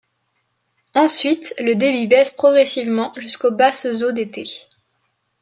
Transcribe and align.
Ensuite, 0.95 1.53
le 1.59 1.75
débit 1.75 2.07
baisse 2.07 2.31
progressivement 2.33 3.11
jusqu'aux 3.17 3.51
basses 3.55 4.01
eaux 4.01 4.11
d'été. 4.11 4.45